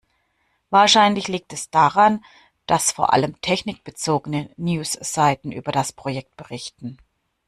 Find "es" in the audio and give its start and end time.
1.53-1.69